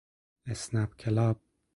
اسنپ 0.51 0.89
کلاب 0.99 1.37